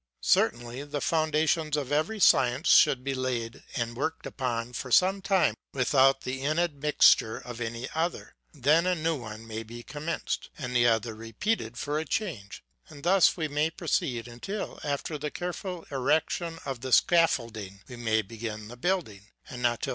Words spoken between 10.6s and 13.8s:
the other repeated for a change; and thus we may